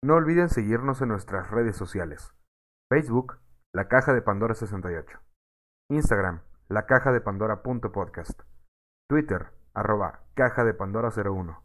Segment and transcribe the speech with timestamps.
[0.00, 2.32] No olviden seguirnos en nuestras redes sociales.
[2.88, 3.40] Facebook,
[3.74, 5.18] La Caja de Pandora 68.
[5.90, 8.42] Instagram, La Caja de Pandora.podcast.
[9.08, 11.64] Twitter, arroba Caja de Pandora 01.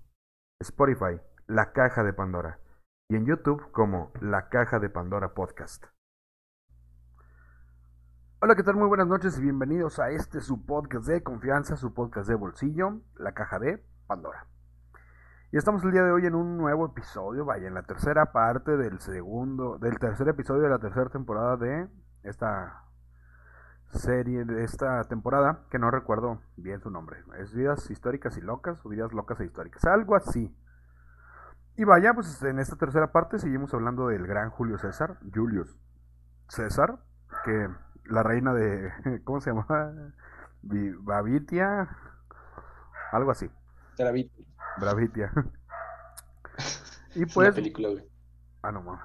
[0.62, 2.60] Spotify, La Caja de Pandora.
[3.08, 5.86] Y en YouTube como La Caja de Pandora Podcast.
[8.42, 8.78] Hola, ¿qué tal?
[8.78, 13.00] Muy buenas noches y bienvenidos a este su podcast de confianza, su podcast de bolsillo,
[13.14, 14.48] La Caja de Pandora.
[15.54, 18.76] Y estamos el día de hoy en un nuevo episodio, vaya, en la tercera parte
[18.76, 21.88] del segundo, del tercer episodio de la tercera temporada de
[22.24, 22.86] esta
[23.86, 27.20] serie, de esta temporada, que no recuerdo bien su nombre.
[27.38, 30.52] Es Vidas Históricas y Locas o Vidas Locas e Históricas, algo así.
[31.78, 35.78] Y vaya, pues en esta tercera parte seguimos hablando del gran Julio César, Julius
[36.48, 36.98] César,
[37.46, 37.70] que
[38.06, 38.92] la reina de,
[39.24, 39.94] ¿cómo se llama?
[40.64, 41.96] Bavitia,
[43.12, 43.52] algo así.
[44.80, 45.32] Bravitia.
[47.16, 47.56] y pues.
[47.56, 47.90] película,
[48.62, 49.04] Ah, no mames.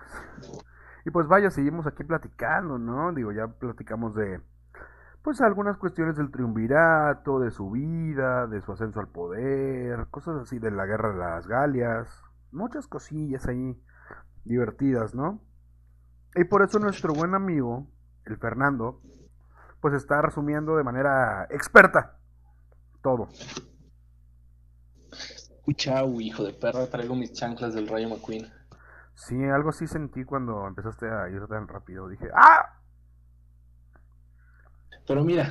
[1.04, 3.12] Y pues vaya, seguimos aquí platicando, ¿no?
[3.12, 4.40] Digo, ya platicamos de.
[5.22, 10.58] Pues algunas cuestiones del triunvirato, de su vida, de su ascenso al poder, cosas así,
[10.58, 12.22] de la guerra de las Galias.
[12.52, 13.76] Muchas cosillas ahí
[14.44, 15.40] divertidas, ¿no?
[16.34, 17.88] Y por eso nuestro buen amigo,
[18.24, 19.00] el Fernando,
[19.80, 22.18] pues está resumiendo de manera experta
[23.02, 23.28] todo.
[25.74, 28.50] Chau, hijo de perra, traigo mis chanclas del Rayo McQueen.
[29.14, 32.08] Sí, algo así sentí cuando empezaste a ir tan rápido.
[32.08, 32.80] Dije, ¡ah!
[35.06, 35.50] Pero mira,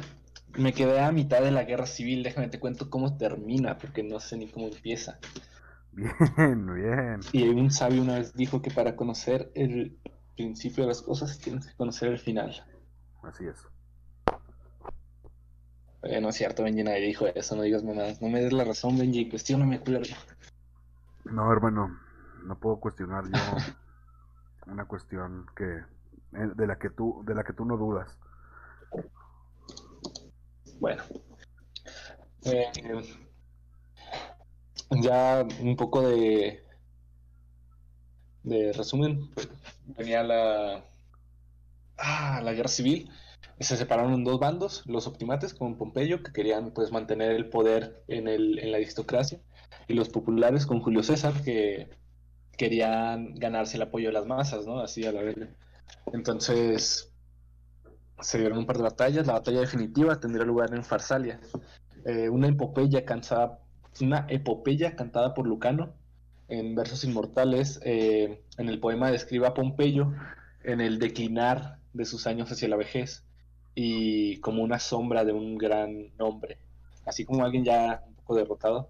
[0.58, 2.23] me quedé a mitad de la guerra civil.
[2.23, 5.20] Déjame te cuento cómo termina, porque no sé ni cómo empieza.
[5.92, 6.14] Bien,
[6.73, 7.20] bien.
[7.34, 10.00] Y un sabio una vez dijo que para conocer el
[10.36, 12.64] principio de las cosas tienes que conocer el final.
[13.23, 13.68] Así es.
[16.03, 18.22] Eh, no es cierto, Benji, nadie dijo eso, no digas mamadas.
[18.22, 20.06] No me des la razón, Benji, cuestioname, culero.
[21.26, 22.00] No, hermano,
[22.44, 23.39] no puedo cuestionar yo
[24.72, 28.17] una cuestión que eh, de la que tú de la que tú no dudas.
[30.80, 31.04] Bueno.
[32.44, 32.71] Eh,
[35.02, 36.64] ya un poco de
[38.44, 39.30] de resumen,
[39.98, 40.86] venía la
[41.98, 43.11] ah, la guerra civil
[43.60, 48.04] se separaron en dos bandos, los optimates con Pompeyo, que querían pues mantener el poder
[48.08, 49.40] en, el, en la aristocracia,
[49.88, 51.90] y los populares con Julio César, que
[52.58, 54.80] querían ganarse el apoyo de las masas, ¿no?
[54.80, 55.36] Así a la vez.
[56.14, 57.12] Entonces
[58.20, 61.39] se dieron un par de batallas, la batalla definitiva tendría lugar en Farsalia,
[62.06, 63.60] eh, una epopeya cansada,
[64.02, 65.94] una epopeya cantada por Lucano
[66.48, 70.14] en versos inmortales, eh, en el poema describe a Pompeyo
[70.64, 73.27] en el declinar de sus años hacia la vejez
[73.80, 76.58] y como una sombra de un gran nombre,
[77.05, 78.89] así como alguien ya un poco derrotado.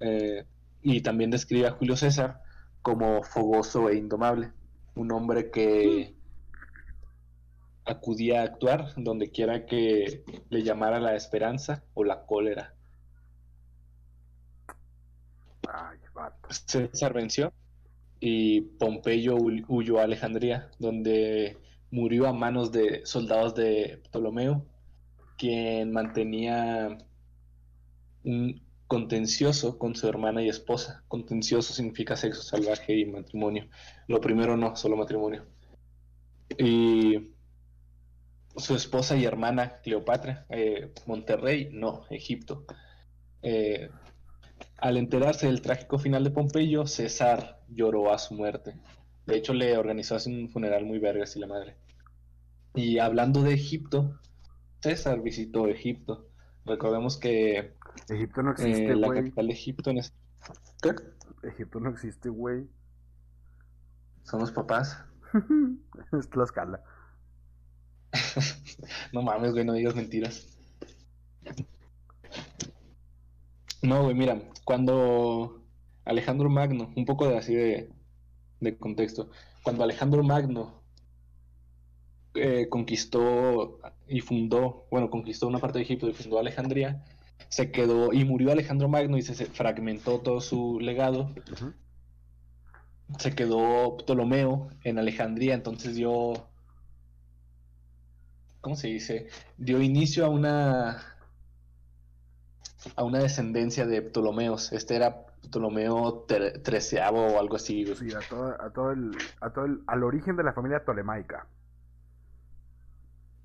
[0.00, 0.44] Eh,
[0.82, 2.42] y también describe a Julio César
[2.82, 4.50] como fogoso e indomable,
[4.96, 6.16] un hombre que
[7.84, 12.74] acudía a actuar donde quiera que le llamara la esperanza o la cólera.
[16.66, 17.52] César venció
[18.18, 19.36] y Pompeyo
[19.68, 21.56] huyó a Alejandría, donde
[21.90, 24.64] murió a manos de soldados de Ptolomeo,
[25.36, 26.98] quien mantenía
[28.24, 31.04] un contencioso con su hermana y esposa.
[31.08, 33.68] Contencioso significa sexo salvaje y matrimonio.
[34.08, 35.46] Lo primero no, solo matrimonio.
[36.58, 37.30] Y
[38.56, 42.64] su esposa y hermana Cleopatra, eh, Monterrey, no, Egipto.
[43.42, 43.90] Eh,
[44.78, 48.74] al enterarse del trágico final de Pompeyo, César lloró a su muerte.
[49.28, 51.76] De hecho, le organizó así un funeral muy vergas y la madre.
[52.74, 54.18] Y hablando de Egipto,
[54.80, 56.30] César visitó Egipto.
[56.64, 57.76] Recordemos que
[58.08, 60.00] Egipto no existe, eh, la capital de Egipto en
[60.80, 60.94] ¿Qué?
[61.46, 62.66] Egipto no existe, güey.
[64.22, 65.04] Son los papás.
[66.18, 66.82] es Tlaxcala.
[69.12, 70.46] no mames, güey, no digas mentiras.
[73.82, 75.62] No, güey, mira, cuando
[76.06, 77.92] Alejandro Magno, un poco de así de,
[78.60, 79.30] de contexto.
[79.62, 80.82] Cuando Alejandro Magno
[82.34, 87.04] eh, conquistó y fundó, bueno, conquistó una parte de Egipto y fundó Alejandría,
[87.48, 91.30] se quedó y murió Alejandro Magno y se, fragmentó todo su legado.
[93.18, 96.48] Se quedó Ptolomeo en Alejandría, entonces dio,
[98.60, 99.28] ¿cómo se dice?
[99.56, 101.14] Dio inicio a una
[102.96, 104.72] a una descendencia de Ptolomeos.
[104.72, 106.26] Este era Ptolomeo
[106.62, 107.86] treceavo o algo así.
[107.94, 111.46] Sí, a todo, a todo, el, a todo el, al origen de la familia tolemaica.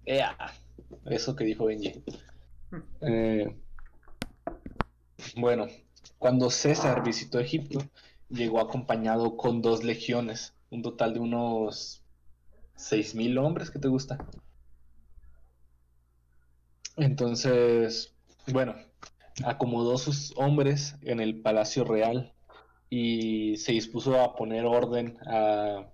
[0.05, 0.35] Ea,
[1.05, 2.03] eso que dijo Benji.
[3.01, 3.55] Eh,
[5.35, 5.67] bueno,
[6.17, 7.79] cuando César visitó Egipto,
[8.29, 12.03] llegó acompañado con dos legiones, un total de unos
[12.75, 14.17] 6.000 hombres, ¿qué te gusta?
[16.97, 18.15] Entonces,
[18.51, 18.75] bueno,
[19.43, 22.33] acomodó sus hombres en el Palacio Real
[22.89, 25.89] y se dispuso a poner orden a,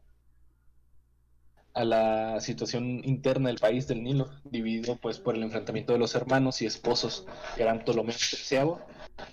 [1.74, 6.62] la situación interna del país del Nilo, dividido pues por el enfrentamiento de los hermanos
[6.62, 7.26] y esposos,
[7.56, 8.18] que eran Ptolomeo
[8.52, 8.74] III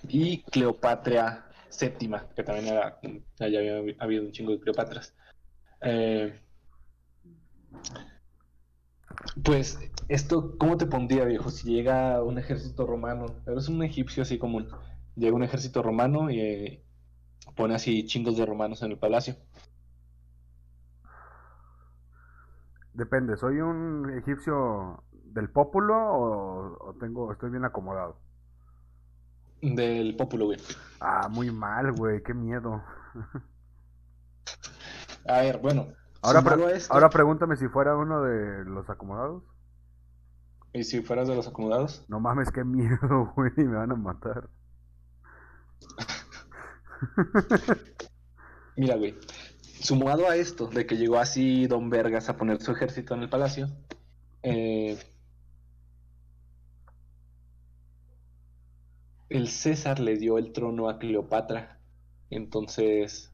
[0.07, 3.01] y Cleopatra VII, que también era,
[3.37, 5.13] ya había habido un chingo de Cleopatras.
[5.81, 6.39] Eh,
[9.43, 11.49] pues, esto, ¿cómo te pondría, viejo?
[11.49, 14.67] Si llega un ejército romano, es un egipcio así común,
[15.15, 16.83] llega un ejército romano y eh,
[17.55, 19.35] pone así chingos de romanos en el palacio.
[22.93, 28.17] Depende, ¿soy un egipcio del pópulo o, tengo, estoy bien acomodado?
[29.61, 30.59] Del pópulo, güey.
[30.99, 32.83] Ah, muy mal, güey, qué miedo.
[35.27, 35.87] A ver, bueno,
[36.21, 36.43] Ahora,
[36.89, 39.43] ahora pregúntame si fuera uno de los acomodados.
[40.73, 42.05] ¿Y si fueras de los acomodados?
[42.07, 44.49] No mames, qué miedo, güey, me van a matar.
[48.75, 49.15] Mira, güey,
[49.61, 53.29] sumado a esto, de que llegó así Don Vergas a poner su ejército en el
[53.29, 53.69] palacio,
[54.43, 54.99] eh,
[59.29, 61.79] el César le dio el trono a Cleopatra.
[62.29, 63.33] Entonces,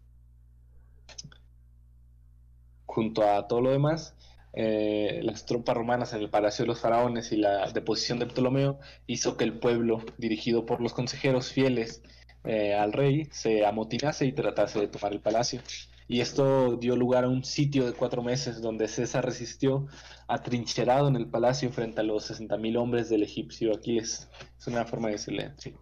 [2.93, 4.15] junto a todo lo demás,
[4.53, 8.79] eh, las tropas romanas en el Palacio de los Faraones y la deposición de Ptolomeo
[9.07, 12.03] hizo que el pueblo, dirigido por los consejeros fieles
[12.43, 15.61] eh, al rey, se amotinase y tratase de tomar el palacio.
[16.07, 19.87] Y esto dio lugar a un sitio de cuatro meses donde César resistió
[20.27, 24.29] atrincherado en el palacio frente a los 60.000 hombres del egipcio Aquiles.
[24.59, 25.73] Es una forma de decirle, sí.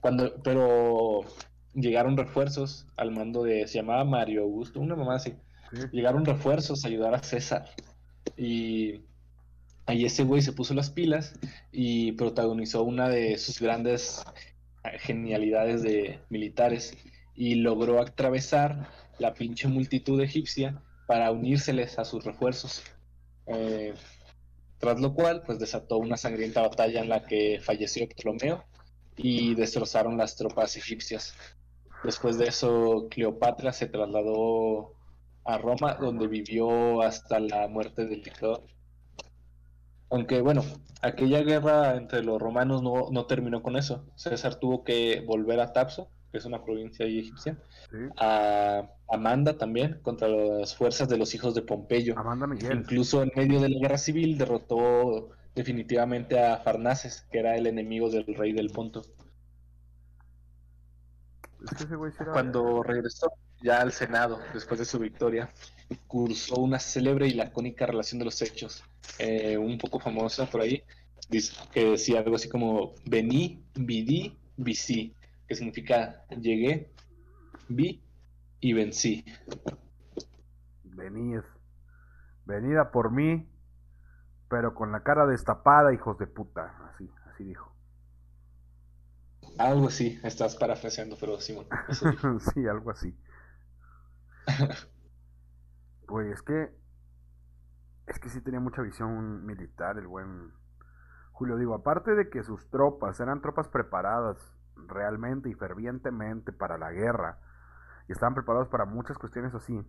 [0.00, 1.20] Cuando, pero
[1.74, 5.20] llegaron refuerzos al mando de, se llamaba Mario Augusto, una mamá
[5.90, 7.64] Llegaron refuerzos a ayudar a César.
[8.36, 9.02] Y
[9.86, 11.34] ahí ese güey se puso las pilas
[11.70, 14.24] y protagonizó una de sus grandes
[15.00, 16.96] genialidades de militares
[17.34, 18.88] y logró atravesar
[19.18, 22.82] la pinche multitud egipcia para unírseles a sus refuerzos.
[23.46, 23.94] Eh,
[24.78, 28.64] tras lo cual, pues desató una sangrienta batalla en la que falleció Ptolomeo
[29.16, 31.34] y destrozaron las tropas egipcias.
[32.02, 34.96] Después de eso, Cleopatra se trasladó
[35.44, 38.62] a Roma, donde vivió hasta la muerte del dictador.
[40.10, 40.62] Aunque bueno,
[41.00, 44.04] aquella guerra entre los romanos no, terminó con eso.
[44.14, 47.58] César tuvo que volver a Tapso, que es una provincia egipcia,
[48.18, 52.18] a Amanda también, contra las fuerzas de los hijos de Pompeyo.
[52.18, 52.78] Amanda Miguel.
[52.78, 58.10] Incluso en medio de la guerra civil derrotó definitivamente a Farnaces, que era el enemigo
[58.10, 59.02] del rey del Ponto.
[62.32, 65.48] Cuando regresó, ya al Senado, después de su victoria,
[66.06, 68.84] cursó una célebre y lacónica relación de los hechos,
[69.18, 70.82] eh, un poco famosa por ahí,
[71.72, 75.16] que decía algo así como vení, vidí, vicí,
[75.46, 76.92] que significa llegué,
[77.68, 78.02] vi
[78.60, 79.24] y vencí.
[80.84, 81.40] Venid,
[82.44, 83.48] venida por mí,
[84.48, 87.72] pero con la cara destapada, hijos de puta, así, así dijo.
[89.58, 91.66] Algo así, estás parafraseando, pero Simón.
[92.54, 93.14] sí, algo así.
[96.06, 96.70] Güey, es que.
[98.06, 100.52] Es que sí tenía mucha visión militar el buen
[101.32, 101.56] Julio.
[101.56, 104.36] Digo, aparte de que sus tropas eran tropas preparadas
[104.76, 107.38] realmente y fervientemente para la guerra
[108.08, 109.80] y estaban preparados para muchas cuestiones así.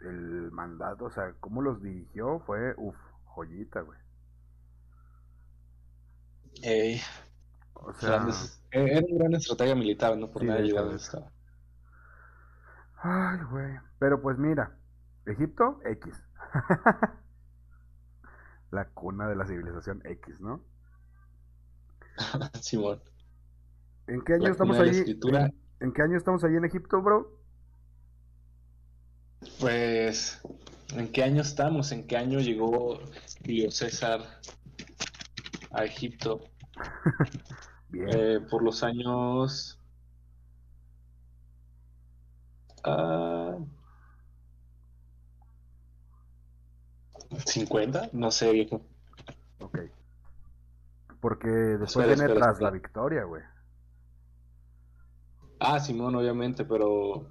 [0.00, 3.98] El mandato, o sea, cómo los dirigió fue, uff, joyita, güey.
[6.62, 7.00] Ey.
[7.74, 8.26] O sea,
[8.70, 11.30] era una gran estrategia militar, no por nada llegado estaba.
[13.02, 13.74] Ay, güey.
[13.98, 14.76] Pero pues mira,
[15.26, 16.22] Egipto, X.
[18.70, 20.64] la cuna de la civilización X, ¿no?
[22.60, 23.00] Simón.
[24.06, 25.18] ¿En qué año estamos ahí?
[25.80, 27.38] ¿En, qué año estamos ahí en Egipto, bro?
[29.58, 30.42] Pues,
[30.94, 31.92] ¿en qué año estamos?
[31.92, 32.98] ¿En qué año llegó
[33.38, 34.20] Julio César
[35.70, 36.40] a Egipto?
[37.88, 38.08] Bien.
[38.12, 39.79] Eh, por los años
[47.46, 48.82] 50, ah, no sé, viejo.
[49.60, 49.78] Ok.
[51.20, 53.42] Porque después viene tras la victoria, güey.
[55.58, 57.26] Ah, Simón, obviamente, pero.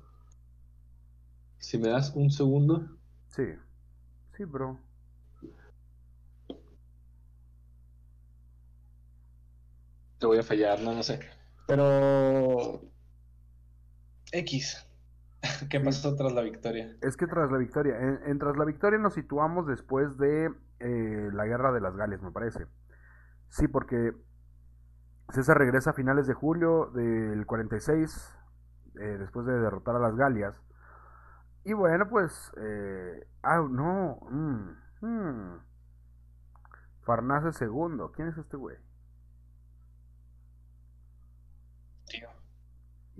[1.57, 2.87] Si me das un segundo.
[3.29, 3.43] Sí.
[4.37, 4.79] Sí, bro.
[10.19, 11.19] Te voy a fallar, no, no sé.
[11.65, 12.81] Pero.
[14.31, 14.85] X.
[15.69, 16.95] ¿Qué pasó tras la victoria?
[17.01, 21.45] Es que tras la victoria, en, tras la victoria nos situamos después de eh, la
[21.45, 22.65] guerra de las Galias, me parece.
[23.49, 24.13] Sí, porque
[25.29, 28.35] César regresa a finales de julio del 46,
[28.99, 30.55] eh, después de derrotar a las Galias.
[31.63, 32.51] Y bueno, pues...
[32.57, 34.19] Eh, ah, no.
[34.29, 35.59] Mm, mm.
[37.03, 38.11] Farnace II.
[38.13, 38.77] ¿Quién es este güey?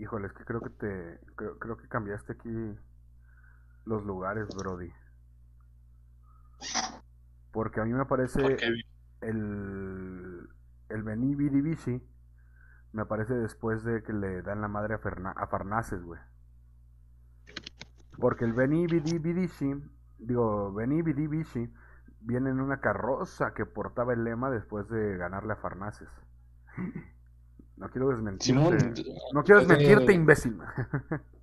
[0.10, 1.20] Híjole, es que creo que te.
[1.36, 2.50] Creo, que cambiaste aquí
[3.86, 4.92] los lugares, Brody.
[7.52, 8.58] Porque a mí me parece
[9.22, 10.50] el.
[10.90, 12.02] El Beni Vici
[12.92, 16.20] me aparece después de que le dan la madre a, a Farnaces, güey.
[18.18, 19.76] Porque el Beni Vidici,
[20.18, 26.10] digo, Beni viene en una carroza que portaba el lema después de ganarle a Farnaces.
[27.80, 29.04] No quiero desmentirte.
[29.34, 30.60] no quiero desmentirte, imbécil.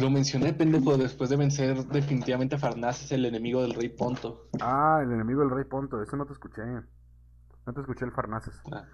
[0.00, 4.48] Lo mencioné, pendejo, después de vencer definitivamente a Farnaces, el enemigo del rey Ponto.
[4.60, 6.62] Ah, el enemigo del rey Ponto, eso no te escuché.
[6.64, 8.60] No te escuché el Farnaces.
[8.72, 8.84] Ah.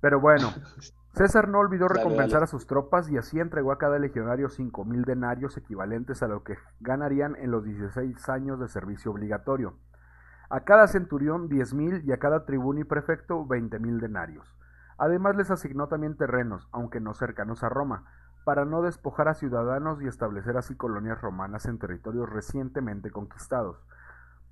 [0.00, 0.52] Pero bueno,
[1.14, 5.02] César no olvidó recompensar a sus tropas y así entregó a cada legionario cinco mil
[5.02, 9.78] denarios equivalentes a lo que ganarían en los 16 años de servicio obligatorio.
[10.50, 14.46] A cada centurión diez mil y a cada tribuno y prefecto veinte mil denarios.
[15.00, 18.04] Además les asignó también terrenos, aunque no cercanos a Roma,
[18.44, 23.82] para no despojar a ciudadanos y establecer así colonias romanas en territorios recientemente conquistados.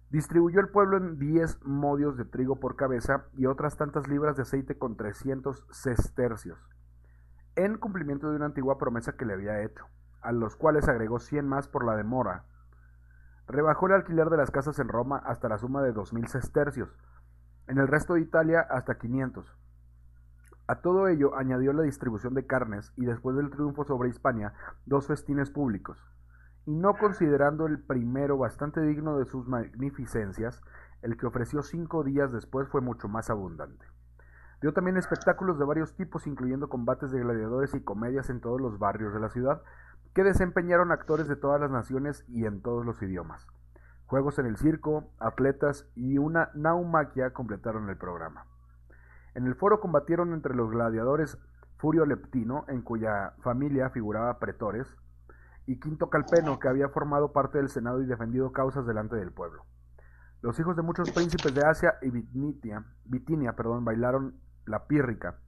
[0.09, 4.43] Distribuyó el pueblo en 10 modios de trigo por cabeza y otras tantas libras de
[4.45, 6.59] aceite con 300 sestercios,
[7.55, 9.85] en cumplimiento de una antigua promesa que le había hecho,
[10.23, 12.47] a los cuales agregó 100 más por la demora.
[13.49, 16.97] Rebajó el alquiler de las casas en Roma hasta la suma de 2.000 sestercios,
[17.67, 19.59] en el resto de Italia hasta 500.
[20.69, 24.53] A todo ello añadió la distribución de carnes y después del triunfo sobre Hispania,
[24.87, 25.99] dos festines públicos
[26.69, 30.61] y no considerando el primero bastante digno de sus magnificencias,
[31.01, 33.87] el que ofreció cinco días después fue mucho más abundante.
[34.61, 38.79] Dio también espectáculos de varios tipos, incluyendo combates de gladiadores y comedias en todos los
[38.79, 39.63] barrios de la ciudad,
[40.13, 43.47] que desempeñaron actores de todas las naciones y en todos los idiomas.
[44.05, 48.45] Juegos en el circo, atletas y una naumaquia completaron el programa.
[49.39, 51.39] En el foro combatieron entre los gladiadores
[51.77, 54.97] Furio Leptino, en cuya familia figuraba pretores,
[55.65, 59.65] y Quinto Calpeno, que había formado parte del Senado y defendido causas delante del pueblo.
[60.43, 65.39] Los hijos de muchos príncipes de Asia y Bitinia, Bitinia bailaron la pírrica.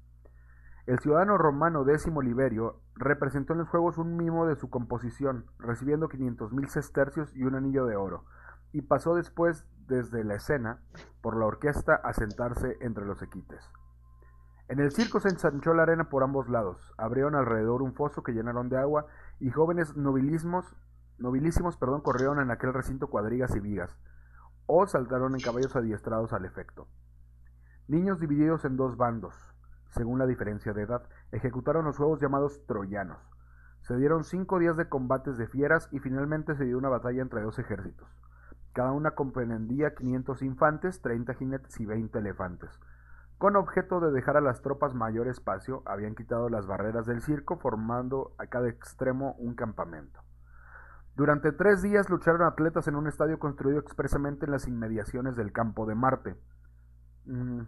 [0.87, 6.09] El ciudadano romano décimo Liberio representó en los juegos un mimo de su composición, recibiendo
[6.09, 8.25] 500.000 sestercios y un anillo de oro,
[8.71, 10.79] y pasó después desde la escena
[11.23, 13.69] por la orquesta a sentarse entre los equites.
[14.71, 18.31] En el circo se ensanchó la arena por ambos lados, abrieron alrededor un foso que
[18.31, 19.07] llenaron de agua
[19.41, 20.77] y jóvenes nobilismos,
[21.19, 23.99] nobilísimos perdón, corrieron en aquel recinto cuadrigas y vigas,
[24.67, 26.87] o saltaron en caballos adiestrados al efecto.
[27.89, 29.35] Niños divididos en dos bandos,
[29.89, 33.19] según la diferencia de edad, ejecutaron los juegos llamados troyanos.
[33.81, 37.43] Se dieron cinco días de combates de fieras y finalmente se dio una batalla entre
[37.43, 38.09] dos ejércitos.
[38.73, 42.71] Cada una comprendía 500 infantes, 30 jinetes y 20 elefantes.
[43.41, 47.57] Con objeto de dejar a las tropas mayor espacio, habían quitado las barreras del circo,
[47.57, 50.21] formando a cada extremo un campamento.
[51.17, 55.87] Durante tres días lucharon atletas en un estadio construido expresamente en las inmediaciones del campo
[55.87, 56.37] de Marte.
[57.25, 57.63] Mm.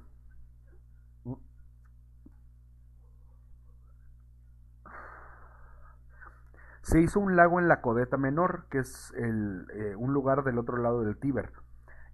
[6.83, 10.77] Se hizo un lago en la Codeta Menor, que es eh, un lugar del otro
[10.77, 11.51] lado del Tíber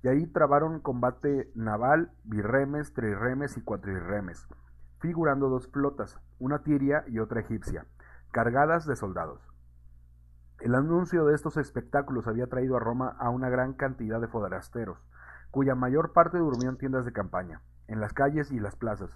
[0.02, 4.46] y ahí trabaron combate naval, birremes, trirremes y cuatrirremes,
[5.00, 7.86] figurando dos flotas, una tiria y otra egipcia,
[8.30, 9.40] cargadas de soldados.
[10.60, 14.98] El anuncio de estos espectáculos había traído a Roma a una gran cantidad de forasteros,
[15.50, 19.10] cuya mayor parte durmió en tiendas de campaña, en las calles y las plazas,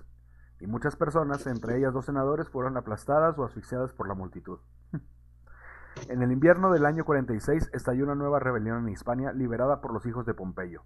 [0.62, 4.60] y muchas personas, entre ellas dos senadores, fueron aplastadas o asfixiadas por la multitud.
[6.09, 10.04] En el invierno del año 46 estalló una nueva rebelión en Hispania liderada por los
[10.04, 10.82] hijos de Pompeyo.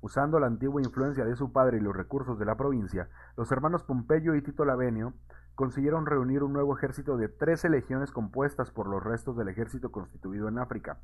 [0.00, 3.84] Usando la antigua influencia de su padre y los recursos de la provincia, los hermanos
[3.84, 5.12] Pompeyo y Tito Lavenio
[5.54, 10.48] consiguieron reunir un nuevo ejército de trece legiones compuestas por los restos del ejército constituido
[10.48, 10.98] en África.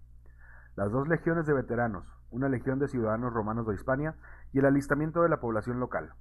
[0.75, 4.17] Las dos legiones de veteranos, una legión de ciudadanos romanos de Hispania
[4.53, 6.15] y el alistamiento de la población local.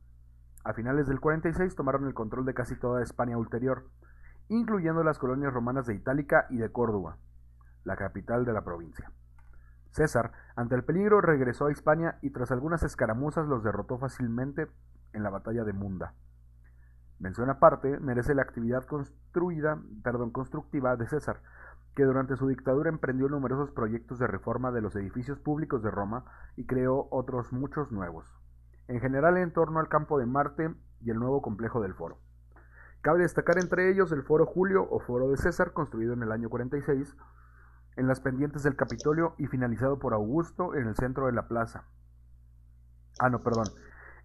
[0.63, 3.85] A finales del 46 tomaron el control de casi toda España ulterior,
[4.51, 7.15] incluyendo las colonias romanas de Itálica y de Córdoba,
[7.85, 9.09] la capital de la provincia.
[9.91, 14.67] César, ante el peligro, regresó a Hispania y tras algunas escaramuzas los derrotó fácilmente
[15.13, 16.15] en la batalla de Munda.
[17.17, 21.41] Mención aparte merece la actividad construida, perdón, constructiva de César,
[21.95, 26.25] que durante su dictadura emprendió numerosos proyectos de reforma de los edificios públicos de Roma
[26.57, 28.27] y creó otros muchos nuevos,
[28.89, 32.19] en general en torno al campo de Marte y el nuevo complejo del foro.
[33.01, 36.49] Cabe destacar entre ellos el foro Julio o foro de César, construido en el año
[36.49, 37.15] 46,
[37.95, 41.85] en las pendientes del Capitolio y finalizado por Augusto en el centro de la plaza.
[43.19, 43.65] Ah, no, perdón.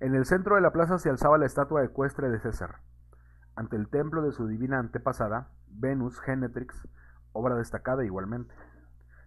[0.00, 2.80] En el centro de la plaza se alzaba la estatua ecuestre de César.
[3.54, 6.86] Ante el templo de su divina antepasada, Venus Genetrix,
[7.32, 8.54] obra destacada igualmente.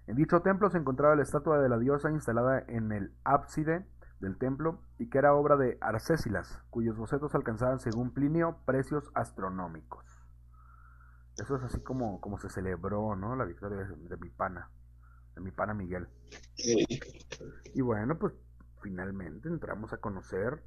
[0.05, 3.87] En dicho templo se encontraba la estatua de la diosa instalada en el ábside
[4.19, 10.05] del templo y que era obra de Arcésilas, cuyos bocetos alcanzaban, según Plinio, precios astronómicos.
[11.37, 13.35] Eso es así como, como se celebró, ¿no?
[13.35, 14.69] La victoria de, mi pana,
[15.35, 16.09] de mi pana Miguel.
[17.73, 18.33] Y bueno, pues
[18.81, 20.61] finalmente entramos a conocer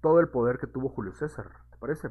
[0.00, 2.10] todo el poder que tuvo Julio César, ¿te parece?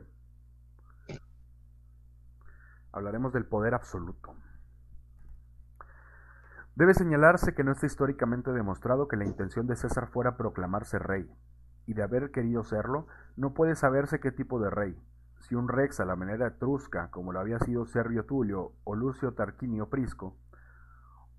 [2.92, 4.36] Hablaremos del poder absoluto.
[6.78, 11.28] Debe señalarse que no está históricamente demostrado que la intención de César fuera proclamarse rey,
[11.88, 14.96] y de haber querido serlo, no puede saberse qué tipo de rey,
[15.40, 19.34] si un rex a la manera etrusca, como lo había sido Servio Tulio o Lucio
[19.34, 20.38] Tarquinio Prisco,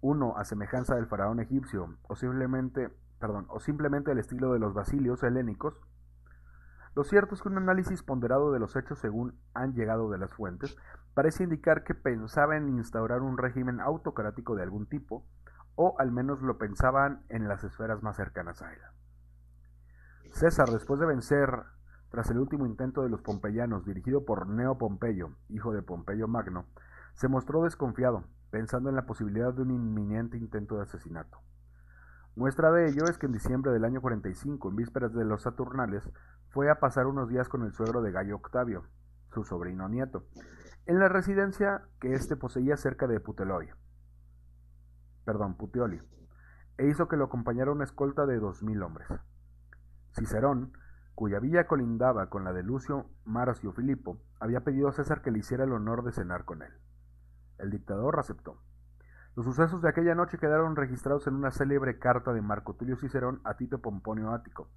[0.01, 2.91] uno a semejanza del faraón egipcio, o simplemente,
[3.21, 5.81] perdón, o simplemente el estilo de los basilios helénicos,
[6.99, 10.35] lo cierto es que un análisis ponderado de los hechos según han llegado de las
[10.35, 10.77] fuentes
[11.15, 15.25] parece indicar que pensaba en instaurar un régimen autocrático de algún tipo,
[15.77, 18.81] o al menos lo pensaban en las esferas más cercanas a él.
[20.33, 21.49] César, después de vencer
[22.11, 26.67] tras el último intento de los pompeyanos, dirigido por Neo Pompeyo, hijo de Pompeyo Magno,
[27.15, 31.39] se mostró desconfiado, pensando en la posibilidad de un inminente intento de asesinato.
[32.39, 36.09] Muestra de ello es que en diciembre del año 45, en vísperas de los Saturnales,
[36.51, 38.85] fue a pasar unos días con el suegro de Gallo Octavio,
[39.33, 40.25] su sobrino nieto,
[40.87, 43.69] en la residencia que éste poseía cerca de Puteoli,
[45.25, 46.01] perdón, Puteoli,
[46.79, 49.09] e hizo que lo acompañara una escolta de dos mil hombres.
[50.13, 50.73] Cicerón,
[51.15, 55.41] cuya villa colindaba con la de Lucio Marcio Filipo, había pedido a César que le
[55.41, 56.73] hiciera el honor de cenar con él.
[57.59, 58.63] El dictador aceptó.
[59.35, 63.41] Los sucesos de aquella noche quedaron registrados en una célebre carta de Marco Tulio Cicerón
[63.45, 64.71] a Tito Pomponio Ático.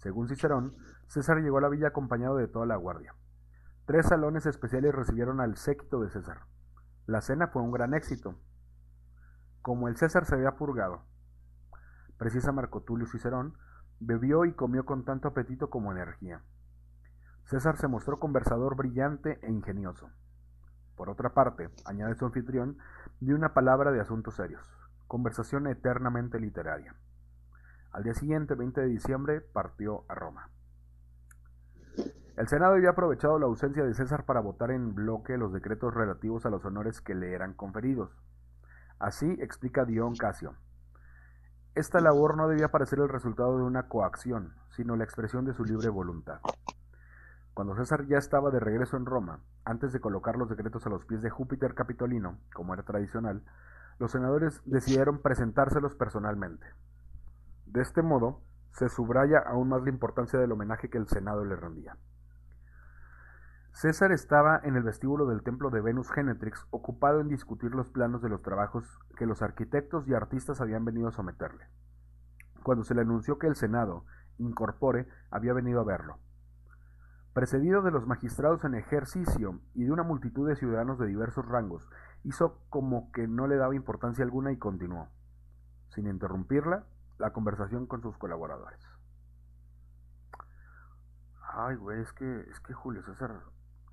[0.00, 3.14] Según Cicerón, César llegó a la villa acompañado de toda la guardia.
[3.86, 6.46] Tres salones especiales recibieron al séquito de César.
[7.06, 8.34] La cena fue un gran éxito.
[9.62, 11.02] Como el César se había purgado,
[12.16, 13.56] precisa Marco Tulio Cicerón,
[14.02, 16.42] Bebió y comió con tanto apetito como energía.
[17.44, 20.08] César se mostró conversador brillante e ingenioso.
[20.96, 22.78] Por otra parte, añade su anfitrión,
[23.20, 24.66] dio una palabra de asuntos serios,
[25.06, 26.94] conversación eternamente literaria.
[27.92, 30.48] Al día siguiente, 20 de diciembre, partió a Roma.
[32.36, 36.46] El Senado había aprovechado la ausencia de César para votar en bloque los decretos relativos
[36.46, 38.10] a los honores que le eran conferidos.
[38.98, 40.54] Así explica Dion Casio.
[41.74, 45.64] Esta labor no debía parecer el resultado de una coacción, sino la expresión de su
[45.64, 46.40] libre voluntad.
[47.54, 51.04] Cuando César ya estaba de regreso en Roma, antes de colocar los decretos a los
[51.04, 53.42] pies de Júpiter Capitolino, como era tradicional,
[53.98, 56.66] los senadores decidieron presentárselos personalmente.
[57.70, 61.54] De este modo, se subraya aún más la importancia del homenaje que el Senado le
[61.54, 61.96] rendía.
[63.70, 68.22] César estaba en el vestíbulo del templo de Venus Genetrix ocupado en discutir los planos
[68.22, 71.68] de los trabajos que los arquitectos y artistas habían venido a someterle,
[72.64, 74.04] cuando se le anunció que el Senado,
[74.38, 76.18] incorpore, había venido a verlo.
[77.34, 81.88] Precedido de los magistrados en ejercicio y de una multitud de ciudadanos de diversos rangos,
[82.24, 85.08] hizo como que no le daba importancia alguna y continuó,
[85.90, 86.84] sin interrumpirla,
[87.20, 88.80] la conversación con sus colaboradores.
[91.52, 93.42] Ay, güey, es que, es que Julio César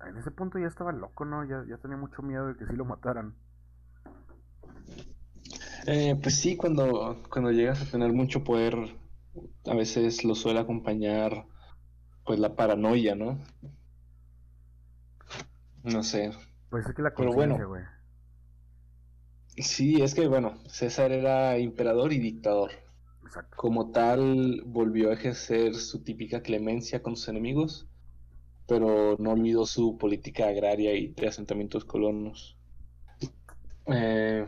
[0.06, 1.44] en ese punto ya estaba loco, ¿no?
[1.44, 3.34] Ya, ya tenía mucho miedo de que sí lo mataran.
[5.86, 8.74] Eh, pues sí, cuando, cuando llegas a tener mucho poder,
[9.66, 11.46] a veces lo suele acompañar
[12.24, 13.38] pues la paranoia, ¿no?
[15.82, 16.32] No sé.
[16.70, 17.82] Pues es que la conciencia, güey.
[19.56, 22.70] Sí, es que bueno, César era emperador y dictador.
[23.56, 27.88] Como tal, volvió a ejercer su típica clemencia con sus enemigos
[28.68, 32.54] pero no olvidó su política agraria y de asentamientos colonos.
[33.86, 34.46] Eh,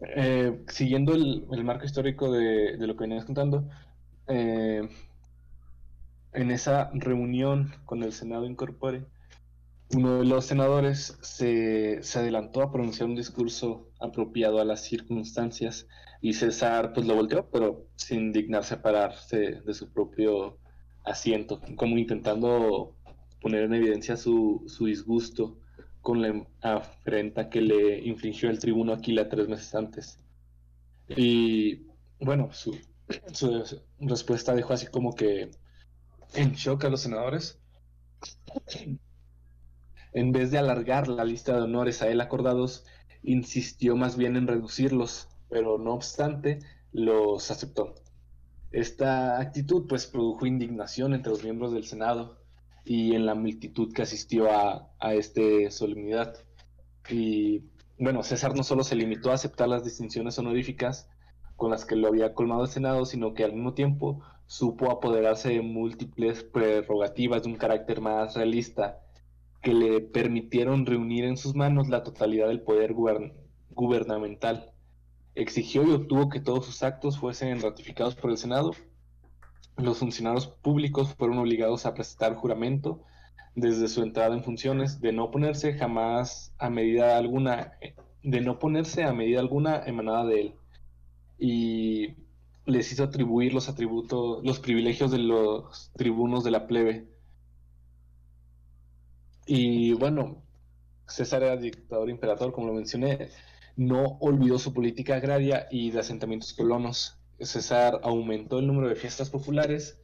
[0.00, 3.68] eh, siguiendo el, marco histórico de, lo que venías contando,
[4.28, 4.88] eh,
[6.32, 9.04] en esa reunión con el Senado Incorpore,
[9.94, 15.86] uno de los senadores se, adelantó a pronunciar un discurso apropiado a las circunstancias
[16.24, 20.56] y César pues lo volteó, pero sin dignarse a pararse de su propio
[21.04, 22.96] asiento, como intentando
[23.42, 25.58] poner en evidencia su, disgusto
[26.00, 30.18] con la afrenta que le infringió el tribuno Aquila tres meses antes.
[31.08, 31.82] Y
[32.20, 32.74] bueno, su,
[33.34, 35.50] su respuesta dejó así como que
[36.32, 37.60] en shock a los senadores.
[40.14, 42.86] En vez de alargar la lista de honores a él acordados,
[43.22, 46.58] insistió más bien en reducirlos, pero no obstante,
[46.90, 47.94] los aceptó.
[48.72, 52.40] Esta actitud pues produjo indignación entre los miembros del Senado
[52.84, 55.40] y en la multitud que asistió a, a esta
[55.70, 56.34] solemnidad.
[57.08, 57.62] Y
[58.00, 61.08] bueno, César no solo se limitó a aceptar las distinciones honoríficas
[61.54, 65.50] con las que lo había colmado el Senado, sino que al mismo tiempo supo apoderarse
[65.50, 68.98] de múltiples prerrogativas de un carácter más realista
[69.62, 72.92] que le permitieron reunir en sus manos la totalidad del poder
[73.70, 74.73] gubernamental.
[75.34, 78.72] Exigió y obtuvo que todos sus actos fuesen ratificados por el Senado.
[79.76, 83.02] Los funcionarios públicos fueron obligados a prestar juramento
[83.56, 87.72] desde su entrada en funciones de no ponerse jamás a medida alguna,
[88.22, 90.54] de no ponerse a medida alguna emanada de él.
[91.38, 92.14] Y
[92.66, 97.14] les hizo atribuir los atributos, los privilegios de los tribunos de la plebe
[99.46, 100.42] y bueno,
[101.06, 103.28] César era dictador imperador, como lo mencioné,
[103.76, 107.18] no olvidó su política agraria y de asentamientos colonos.
[107.40, 109.98] César aumentó el número de fiestas populares,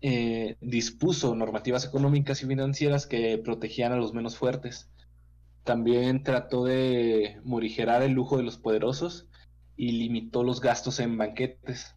[0.00, 4.90] eh, dispuso normativas económicas y financieras que protegían a los menos fuertes.
[5.62, 9.28] También trató de morigerar el lujo de los poderosos
[9.76, 11.94] y limitó los gastos en banquetes.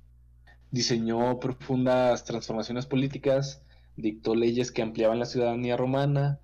[0.72, 3.64] Diseñó profundas transformaciones políticas,
[3.96, 6.40] dictó leyes que ampliaban la ciudadanía romana,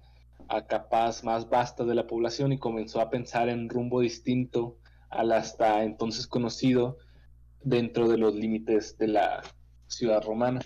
[0.56, 4.78] a capas más vastas de la población y comenzó a pensar en rumbo distinto
[5.10, 6.98] al hasta entonces conocido
[7.62, 9.44] dentro de los límites de la
[9.88, 10.62] ciudad romana.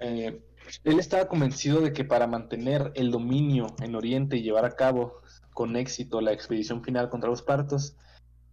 [0.00, 0.42] Eh,
[0.84, 5.20] él estaba convencido de que para mantener el dominio en Oriente y llevar a cabo
[5.52, 7.96] con éxito la expedición final contra los partos,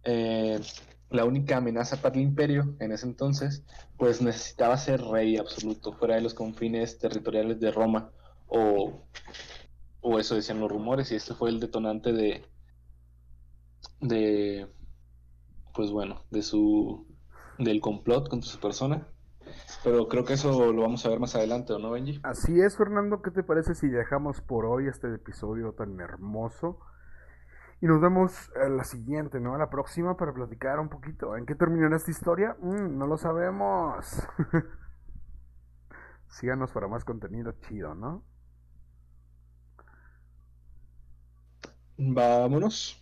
[0.04, 0.60] eh,
[1.10, 3.64] la única amenaza para el imperio en ese entonces,
[3.96, 8.10] pues necesitaba ser rey absoluto fuera de los confines territoriales de Roma
[8.48, 9.02] o
[10.00, 12.44] o eso decían los rumores, y este fue el detonante de,
[14.00, 14.68] de,
[15.74, 17.06] pues bueno, de su,
[17.58, 19.06] del complot contra su persona.
[19.82, 22.20] Pero creo que eso lo vamos a ver más adelante, ¿o no, Benji?
[22.22, 23.22] Así es, Fernando.
[23.22, 26.78] ¿Qué te parece si dejamos por hoy este episodio tan hermoso?
[27.80, 29.54] Y nos vemos a la siguiente, ¿no?
[29.54, 31.34] A la próxima para platicar un poquito.
[31.36, 32.56] ¿En qué terminará esta historia?
[32.60, 34.04] Mm, no lo sabemos.
[36.28, 38.24] Síganos para más contenido chido, ¿no?
[42.02, 42.96] Vámonos.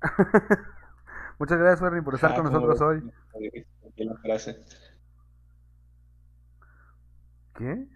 [1.38, 3.02] Muchas gracias, Fernie, por estar ah, con nosotros hoy.
[3.96, 4.64] La frase.
[7.54, 7.88] ¿Qué?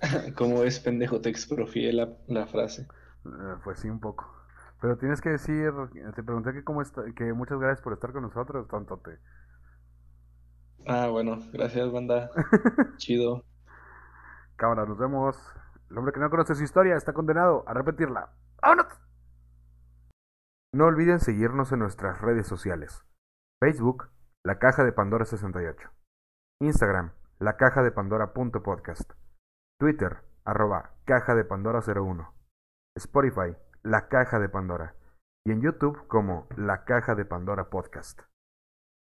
[0.36, 1.20] ¿Cómo es pendejo?
[1.20, 2.88] Te exprofié la, la frase.
[3.24, 4.28] Eh, pues sí, un poco.
[4.80, 5.72] Pero tienes que decir,
[6.16, 9.20] te pregunté que cómo está, que muchas gracias por estar con nosotros, tontote.
[10.84, 12.28] Ah, bueno, gracias, banda.
[12.96, 13.44] Chido.
[14.56, 15.36] Cámara, nos vemos.
[15.90, 18.30] El hombre que no conoce su historia está condenado a repetirla.
[18.60, 19.01] ¡Vámonos!
[20.74, 23.04] No olviden seguirnos en nuestras redes sociales.
[23.60, 24.08] Facebook,
[24.42, 25.90] La Caja de Pandora 68.
[26.62, 29.12] Instagram, La Caja de Pandora.podcast.
[29.78, 32.34] Twitter, arroba Caja de Pandora 01.
[32.96, 34.94] Spotify, La Caja de Pandora.
[35.44, 38.22] Y en YouTube como La Caja de Pandora Podcast.